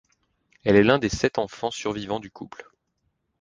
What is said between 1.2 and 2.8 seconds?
enfants survivants du couple.